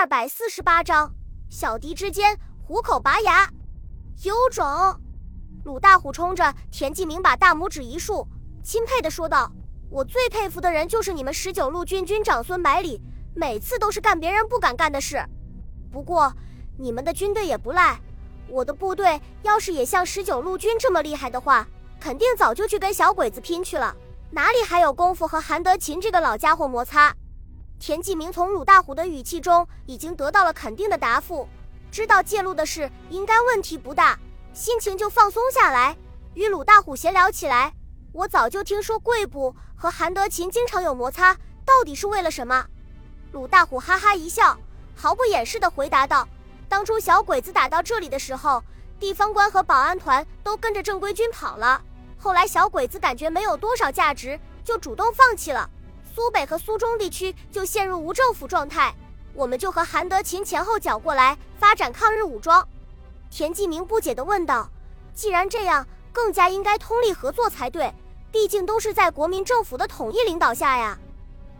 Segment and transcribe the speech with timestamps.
[0.00, 1.12] 二百四十八章，
[1.50, 3.50] 小敌之间虎口拔牙，
[4.22, 4.64] 有种！
[5.64, 8.24] 鲁大虎冲着田继明把大拇指一竖，
[8.62, 9.50] 钦佩的说道
[9.90, 13.02] ：“我最佩服的人就是你们十九路军军长孙百里，
[13.34, 15.20] 每次都是干别人不敢干的事。
[15.90, 16.32] 不过
[16.78, 18.00] 你们的军队也不赖，
[18.46, 21.66] 我的部队要是也像十九路军这么厉害的话，
[21.98, 23.96] 肯定早就去跟小鬼子拼去了，
[24.30, 27.12] 哪里还有功夫和韩德勤这个老家伙摩擦？”
[27.78, 31.48] 田继明从鲁大虎的语气中已经得到了肯定的答复，
[31.90, 34.18] 知道介入的事应该问题不大，
[34.52, 35.96] 心情就放松下来，
[36.34, 37.72] 与鲁大虎闲聊起来。
[38.12, 42.66] 我早就听说贵部和韩德勤经常有摩擦，到底是为了什么？
[43.30, 44.58] 鲁大虎哈哈一笑，
[44.96, 46.26] 毫不掩饰地回答道
[46.68, 48.60] ：“当初小鬼子打到这里的时候，
[48.98, 51.80] 地方官和保安团都跟着正规军跑了，
[52.18, 55.70] 后来小鬼子感觉没有多少价值，就主动放弃了。”
[56.18, 58.92] 苏北和苏中地区就陷入无政府状态，
[59.34, 62.66] 我们就和韩德勤前后脚过来发展抗日武装。
[63.30, 64.68] 田继明不解地问道
[65.14, 67.94] ：“既然这样，更加应该通力合作才对，
[68.32, 70.98] 毕竟都是在国民政府的统一领导下呀。”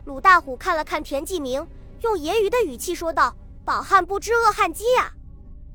[0.07, 1.65] 鲁大虎看了看田继明，
[2.01, 5.13] 用揶揄的语气说道：“饱汉不知饿汉饥呀！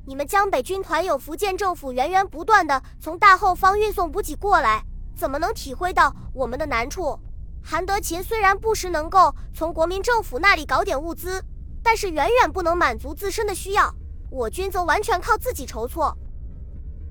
[0.06, 4.84] 你们江北军团有福建政府源源不断的从大后方运送补给过来，
[5.16, 7.18] 怎么能体会到我们的难处？”
[7.66, 11.42] 韩德勤虽然不时能够从国民政府那里搞点物资，
[11.82, 13.94] 但是远远不能满足自身的需要。
[14.30, 16.16] 我军则完全靠自己筹措。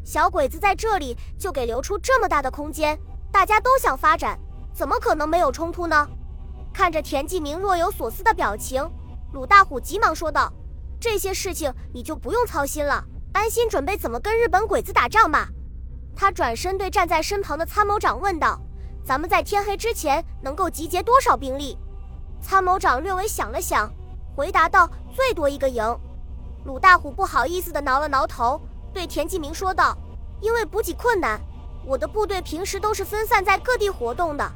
[0.05, 2.99] 小鬼子在这里就给留出这么大的空间，
[3.33, 4.39] 大家都想发展，
[4.75, 6.07] 怎么可能没有冲突呢？
[6.73, 8.83] 看着田继明若有所思的表情，
[9.33, 10.53] 鲁大虎急忙说道
[11.01, 15.49] ：“这些事情你就不用操心了，安心准备怎么跟日本鬼子打仗吧。”
[16.15, 18.61] 他转身对站在身旁的参谋长问道。
[19.05, 21.77] 咱们在天黑之前能够集结多少兵力？
[22.41, 23.93] 参谋长略微想了想，
[24.37, 25.85] 回答道：“最多一个营。”
[26.65, 28.61] 鲁大虎不好意思地挠了挠头，
[28.95, 29.97] 对田继明说道
[30.41, 31.41] ：“因为补给困难，
[31.85, 34.53] 我的部队平时都是分散在各地活动的，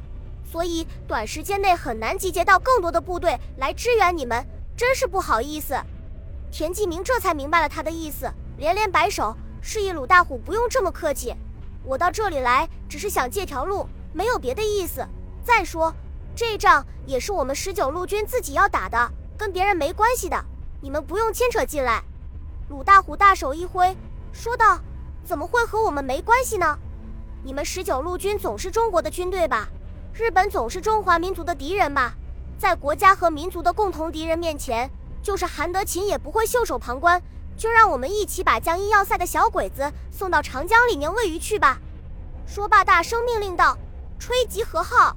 [0.49, 4.45] 所以短时间内很难集结到更多的部队来支援你们，
[4.77, 5.75] 真是不好意思。”
[6.49, 11.35] 田继明这才明白了他的意思，连连摆手，示意鲁大虎不用这么客气。
[11.83, 13.87] 我到这里来，只是想借条路。
[14.17, 15.07] 没有别的意思。
[15.43, 15.93] 再说，
[16.35, 20.43] 这仗也是我们十九路军自己要打的，跟别人没关系的，
[20.81, 22.03] 你们不用牵扯进来。
[22.67, 23.95] 鲁大虎大手一挥，
[24.33, 24.79] 说道
[25.23, 26.79] ：“怎么会和我们没关系呢？
[27.43, 29.69] 你们十九路军总是中国的军队吧？
[30.15, 32.15] 日本总是中华民族的敌人吧？
[32.57, 34.89] 在国家和民族的共同敌人面前，
[35.21, 37.21] 就是韩德勤也不会袖手旁观。
[37.55, 41.77] 就让我们一起把江阴要塞的小鬼子送到长江里面喂鱼去吧。”
[42.47, 43.77] 说罢，大声命令道。
[44.19, 45.15] 吹集合号，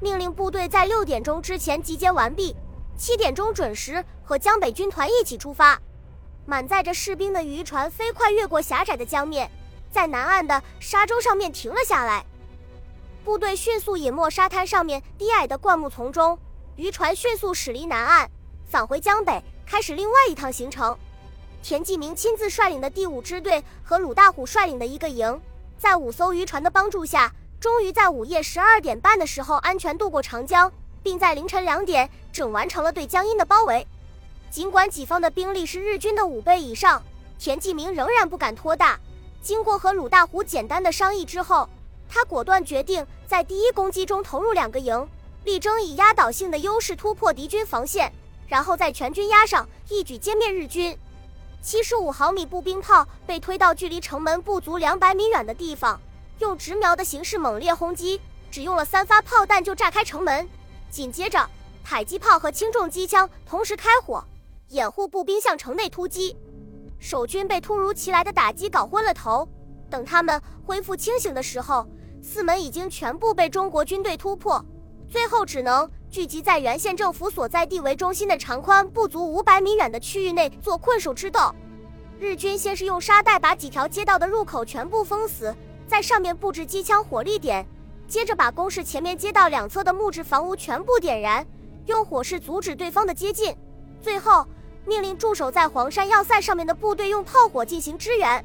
[0.00, 2.54] 命令部队在六点钟之前集结完毕，
[2.96, 5.80] 七点钟准时和江北军团一起出发。
[6.44, 9.50] 满载着士兵的渔船飞快越过狭窄的江面，
[9.90, 12.24] 在南岸的沙洲上面停了下来。
[13.24, 16.38] 部队迅速隐没沙滩上面低矮的灌木丛中，
[16.76, 18.30] 渔船迅速驶离南岸，
[18.68, 20.96] 返回江北，开始另外一趟行程。
[21.62, 25.40] 田继明亲自率领的第五支队和鲁大虎率领的一个营，
[25.76, 27.32] 在五艘渔船的帮助下。
[27.66, 30.72] 终于在午夜十二点半的时候安全渡过长江，
[31.02, 33.84] 并在凌晨两点整完成了对江阴的包围。
[34.52, 37.02] 尽管己方的兵力是日军的五倍以上，
[37.40, 38.96] 田继明仍然不敢托大。
[39.42, 41.68] 经过和鲁大虎简单的商议之后，
[42.08, 45.04] 他果断决定在第一攻击中投入两个营，
[45.42, 48.12] 力争以压倒性的优势突破敌军防线，
[48.46, 50.96] 然后在全军压上，一举歼灭日军。
[51.60, 56.00] 七十五毫米步兵炮被推到距离城门不足两百米远的地方。
[56.38, 58.20] 用直瞄的形式猛烈轰击，
[58.50, 60.46] 只用了三发炮弹就炸开城门。
[60.90, 61.48] 紧接着，
[61.82, 64.22] 迫击炮和轻重机枪同时开火，
[64.68, 66.36] 掩护步兵向城内突击。
[66.98, 69.48] 守军被突如其来的打击搞昏了头，
[69.90, 71.86] 等他们恢复清醒的时候，
[72.22, 74.64] 四门已经全部被中国军队突破，
[75.08, 81.54] 最后只能聚集在原县政府所在地为中心的长宽不足五百米远的区域内做困守之斗。
[82.18, 85.54] 日军先是用沙袋把几条街道的入口全部封死。
[85.86, 87.66] 在上面布置机枪火力点，
[88.08, 91.46] 接着把工事前面街道两侧的木质房屋全部点燃，
[91.86, 93.56] 用火势阻止对方的接近。
[94.02, 94.46] 最后
[94.84, 98.44] 命令驻守在黄山要塞上面的部队用炮火进行支援。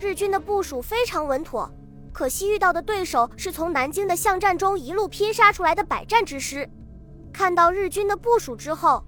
[0.00, 1.70] 日军的部署非常稳妥，
[2.12, 6.68] 可惜遇到的对手是从南京的巷战中一路拼杀出来的百战之师。
[7.32, 9.04] 看到日军的部署之后，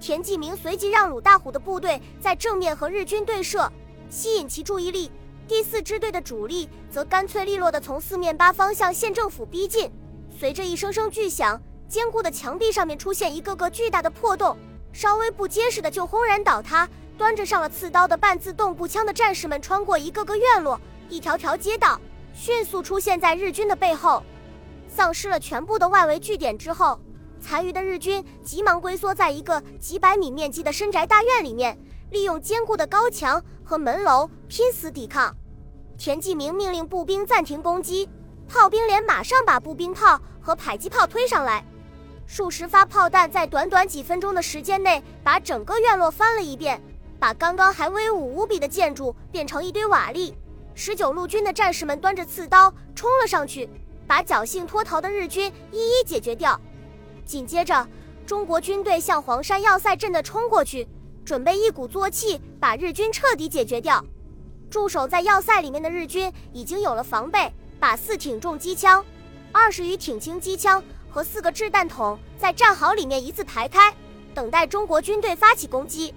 [0.00, 3.72] 田继明随即让鲁大虎的部队在正面和日军对射，
[4.10, 5.10] 吸引其注意力。
[5.46, 9.90] 第四支队的主力则干脆利落地从四面八方向县政府逼近。
[10.30, 14.56] 随着一声声巨响，坚固的墙壁上面出现一个个巨大的破洞，
[14.92, 16.88] 稍微不结实的就轰然倒塌。
[17.16, 22.00] 端着上了刺刀的半自动步枪的战士们穿过一个个院落、一条条街道，
[22.34, 24.20] 迅速出现在日军的背后。
[24.88, 26.98] 丧失了全部的外围据点之后，
[27.38, 31.78] 残余的日军急忙龟缩在一个几百米面积的深宅大院里面，
[32.10, 35.34] 利用坚固的高墙和门楼拼死抵抗。
[35.98, 38.08] 田纪明命令步兵暂停攻击，
[38.46, 41.66] 炮兵连马上把步兵炮和迫击炮推上来，
[42.24, 46.80] 数十发炮弹在短短几分钟的时间内把整个院落翻了一遍。
[47.18, 50.32] 把刚刚还威武无比的建筑变成一堆瓦砾。
[50.76, 53.68] 十九路军的战士们端着刺刀冲了上去，
[54.06, 56.60] 把侥幸脱逃的日军一一解决掉。
[57.24, 57.84] 紧接着，
[58.24, 60.86] 中国军队向黄山要塞阵的冲过去，
[61.24, 64.04] 准备一鼓作气把日军彻底解决掉。
[64.74, 67.48] 驻守在要塞里面的日军已经有了防备，
[67.78, 69.04] 把四挺重机枪、
[69.52, 73.94] 二十余挺轻机枪和四个掷弹筒在战壕里面一字排开，
[74.34, 76.12] 等待中国军队发起攻击。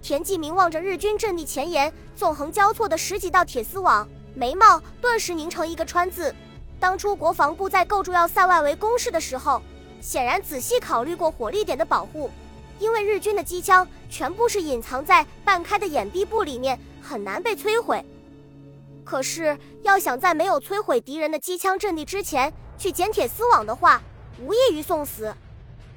[0.00, 6.32] 田纪明望着日军阵地前沿纵横交错的十几道铁丝网，眉毛顿时拧成一个川字。
[6.78, 9.60] 当初国防部在构筑要塞外围工事的时候，
[10.00, 12.30] 显然仔细考虑过火力点的保护，
[12.78, 18.04] 因为日军的机枪全部是隐藏在半开的掩蔽部里面，很难被摧毁。
[19.04, 24.02] 可是要想在没有摧毁敌人的机枪阵地之前去捡铁丝网的话，
[24.40, 25.34] 无异于送死。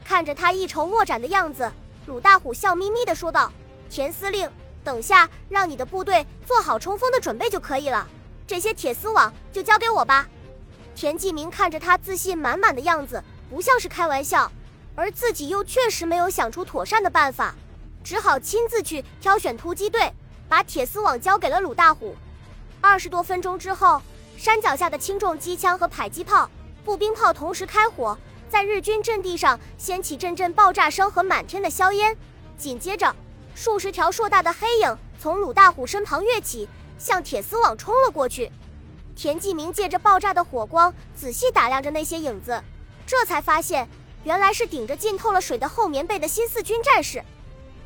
[0.04, 1.72] 看着他一筹莫展的样子，
[2.08, 3.52] 鲁大虎笑眯眯地说道。
[3.90, 4.50] 田司令，
[4.86, 8.08] 等下让你的部队做好冲锋的准备就可以了。
[8.48, 10.28] 这些铁丝网就交给我吧。
[10.96, 14.50] 田纪明看着他自信满满的样子，不像是开玩笑，
[14.96, 17.56] 而自己又确实没有想出妥善的办法，
[18.04, 20.12] 只好亲自去挑选突击队，
[20.50, 22.16] 把铁丝网交给了鲁大虎。
[22.80, 24.02] 二十多分钟之后，
[24.38, 26.50] 山脚下的轻重机枪和迫击炮、
[26.84, 28.18] 步兵炮同时开火，
[28.50, 32.18] 在日军阵地上掀起阵阵爆炸声和满天的硝烟，
[32.58, 33.16] 紧接着。
[33.54, 36.68] 数十条硕大的黑影从鲁大虎身旁跃起，
[36.98, 38.52] 向铁丝网冲了过去。
[39.16, 42.64] 田纪明借着爆炸的火光，仔细打量着那些影子，
[43.06, 43.88] 这才发现，
[44.24, 47.24] 原来是顶着浸透了水的厚棉被的新四军战士。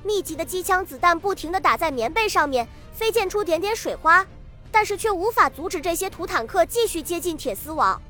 [0.04, 4.26] 密集的机枪子弹不停地打在棉被上面，飞溅出点点水花，
[4.72, 8.02] 但是却无法阻止这些土坦克继续接近铁丝网。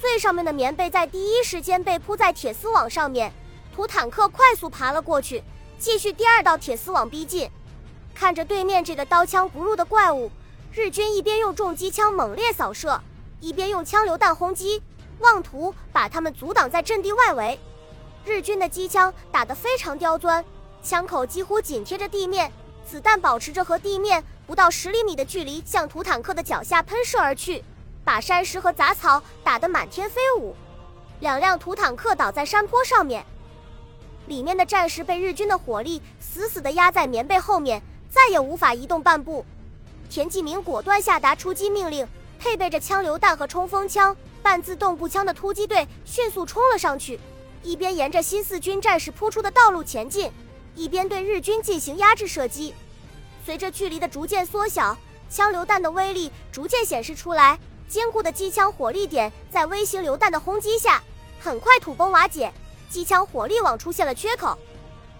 [0.00, 3.32] 最上面的棉被在第一时间被铺在铁丝网上面，
[3.74, 5.42] 土坦克快速爬了过去。
[5.78, 7.50] 继续第二道铁丝网逼近，
[8.14, 10.30] 看着对面这个刀枪不入的怪物，
[10.72, 12.98] 日军一边用重机枪猛烈扫射，
[13.40, 14.82] 一边用枪榴弹轰击，
[15.20, 17.58] 妄图把他们阻挡在阵地外围。
[18.24, 20.44] 日军的机枪打得非常刁钻，
[20.82, 22.52] 枪口几乎紧贴着地面，
[22.84, 27.62] 子弹保持着和地面不到十厘米的距离，向土坦克的脚下喷射而去，
[28.04, 30.54] 把山石和杂草打得满天飞舞。
[31.20, 33.24] 两辆土坦克倒在山坡上面。
[34.26, 37.80] 里面的战士被日军的火力死死地压在棉被后面，
[38.10, 39.46] 再也无法移动半步。
[40.10, 42.06] 田纪明果断下达出击命令，
[42.38, 47.18] 配备着枪榴弹和冲锋枪、半自动步枪的突击队迅速冲了上去，
[47.64, 50.30] 一边沿着新四军战士铺出的道路前进，
[50.76, 52.72] 一边对日军进行压制射击。
[53.44, 54.96] 随着距离的逐渐缩小，
[55.28, 57.58] 枪榴弹的威力逐渐显示出来，
[57.88, 61.02] 坚固的机枪火力点在微型榴弹的轰击下，
[61.40, 62.52] 很快土崩瓦解。
[62.88, 64.56] 机枪火力网出现了缺口，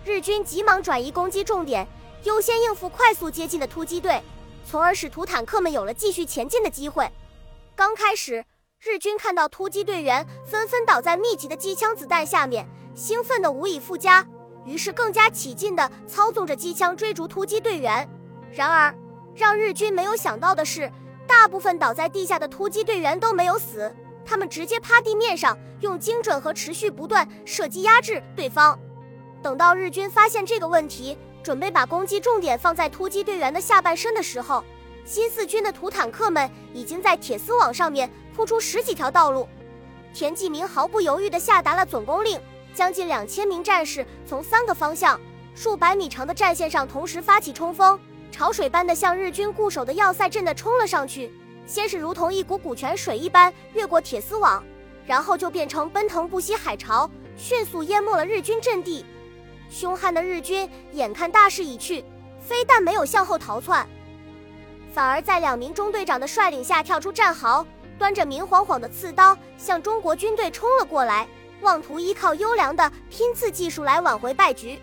[0.04, 1.84] 日军急忙转移攻击重点，
[2.22, 4.22] 优先应付快速接近的突击队，
[4.64, 7.10] 从而使土坦克们有了继续前进的机会。
[7.74, 8.44] 刚开始，
[8.78, 14.24] 日军看到突击队员纷纷倒在密集的机枪子弹下面，兴奋的无以复加，
[14.64, 18.08] 于是更加起劲地操纵着机枪追逐突击队员。
[18.52, 18.94] 然而，
[19.34, 20.90] 让日军没有想到的是，
[21.26, 23.92] 大部分倒在地下的突击队员都没有死。
[24.24, 28.78] 他们直接趴地面上，用精准和持续不断射击压制对方。
[29.42, 34.64] 等到日军发现这个问题，准备把攻击重点放在突击队员的下半身的时候，
[35.06, 39.48] 新四军的土坦克们已经在铁丝网上面铺出十几条道路。
[40.12, 42.40] 田纪明毫不犹豫地下达了总攻令，
[42.74, 45.18] 将近两千名战士从三个方向、
[45.54, 47.96] 数百米长的战线上同时发起冲锋，
[48.32, 51.30] 潮水般的向日军固守的要塞阵的冲了上去。
[51.66, 54.64] 先是如同一股股泉水一般越过铁丝网，
[55.06, 59.06] 然后就变成奔腾不息海潮，迅速淹没了日军阵地。
[59.70, 62.04] 凶悍的日军眼看大势已去，
[62.40, 63.86] 非但没有向后逃窜，
[64.96, 67.66] 反而在两名中队长的率领下跳出战壕，
[67.98, 71.28] 端着明晃晃的刺刀向中国军队冲了过来，
[71.60, 74.78] 妄图依靠优良的拼刺技术来挽回败局。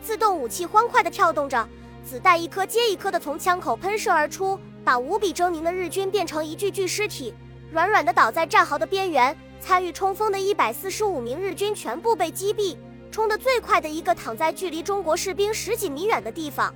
[0.00, 1.68] 自动武器欢快地跳动着，
[2.02, 4.58] 子弹一颗接一颗地从枪口喷射而出。
[4.82, 7.34] 把无比狰狞的日军变成一具具尸体，
[7.70, 9.36] 软软的倒在战壕的边缘。
[9.60, 12.74] 参与冲锋的一百四十五名日军全部被击毙，
[13.10, 16.74] 冲得最快的一个躺在距离中国士兵十几米远的地方，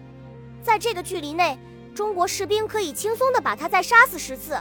[0.62, 1.58] 在这个距离内，
[1.96, 4.60] 中国士兵可以轻松地把他再杀死十次。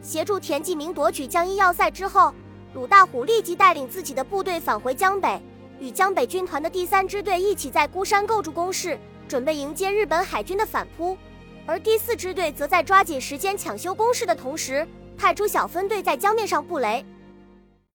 [0.00, 2.32] 协助田纪明夺取江阴要塞之后，
[2.74, 5.42] 鲁大虎立即带领自己的部队返回江北，
[5.80, 8.96] 与江北军团的第三支队一起在孤山构筑工事，
[9.26, 11.18] 准备迎接日本海军的反扑。
[11.66, 14.86] 而第四支队则在抓紧时间抢修工事的同时，
[15.18, 17.04] 派出小分队在江面上布雷。